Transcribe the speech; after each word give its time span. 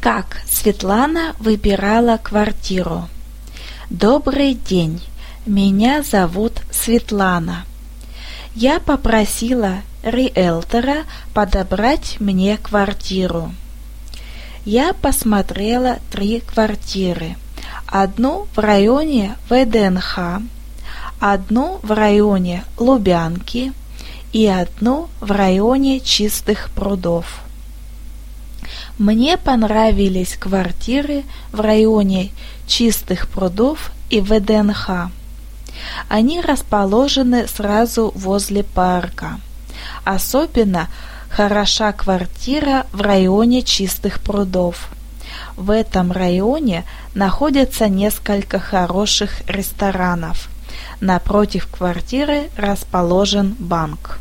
Как 0.00 0.38
Светлана 0.48 1.34
выбирала 1.38 2.16
квартиру? 2.16 3.06
Добрый 3.90 4.54
день, 4.54 5.02
меня 5.44 6.02
зовут 6.02 6.62
Светлана. 6.70 7.66
Я 8.54 8.80
попросила 8.80 9.82
риэлтора 10.02 11.04
подобрать 11.34 12.16
мне 12.18 12.56
квартиру. 12.56 13.52
Я 14.64 14.94
посмотрела 14.94 15.98
три 16.10 16.40
квартиры. 16.40 17.36
Одну 17.84 18.48
в 18.54 18.58
районе 18.58 19.36
ВДНХ, 19.50 20.40
одну 21.20 21.78
в 21.82 21.92
районе 21.92 22.64
Лубянки 22.78 23.74
и 24.32 24.46
одну 24.46 25.10
в 25.20 25.30
районе 25.30 26.00
Чистых 26.00 26.70
прудов. 26.74 27.42
Мне 29.00 29.38
понравились 29.38 30.36
квартиры 30.38 31.24
в 31.52 31.60
районе 31.60 32.32
Чистых 32.66 33.28
прудов 33.28 33.92
и 34.10 34.20
ВДНХ. 34.20 35.10
Они 36.10 36.42
расположены 36.42 37.48
сразу 37.48 38.12
возле 38.14 38.62
парка. 38.62 39.40
Особенно 40.04 40.90
хороша 41.30 41.92
квартира 41.92 42.86
в 42.92 43.00
районе 43.00 43.62
Чистых 43.62 44.20
прудов. 44.20 44.90
В 45.56 45.70
этом 45.70 46.12
районе 46.12 46.84
находится 47.14 47.88
несколько 47.88 48.58
хороших 48.58 49.40
ресторанов. 49.48 50.50
Напротив 51.00 51.68
квартиры 51.72 52.50
расположен 52.54 53.56
банк. 53.58 54.18